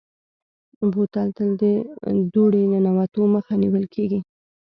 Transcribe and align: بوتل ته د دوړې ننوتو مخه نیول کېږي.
بوتل 0.91 1.27
ته 1.37 1.43
د 1.61 1.63
دوړې 2.33 2.61
ننوتو 2.71 3.21
مخه 3.35 3.53
نیول 3.63 3.85
کېږي. 3.93 4.19